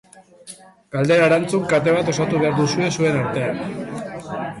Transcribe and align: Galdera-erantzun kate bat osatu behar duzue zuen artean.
Galdera-erantzun 0.95 1.67
kate 1.73 1.93
bat 1.97 2.09
osatu 2.13 2.39
behar 2.45 2.57
duzue 2.61 2.87
zuen 2.95 3.21
artean. 3.21 3.61